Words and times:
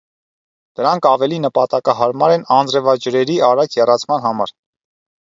Դրանք 0.79 1.07
ավելի 1.09 1.37
նպատակահարմար 1.43 2.35
են 2.39 2.49
անձրևաջրերի 2.59 3.39
արագ 3.53 3.81
հեռացման 3.81 4.29
համար։ 4.29 4.61